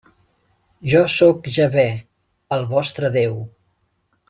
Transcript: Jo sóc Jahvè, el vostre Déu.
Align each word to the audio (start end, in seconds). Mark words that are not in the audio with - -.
Jo 0.93 1.01
sóc 1.15 1.49
Jahvè, 1.59 1.85
el 2.59 2.67
vostre 2.73 3.13
Déu. 3.21 3.39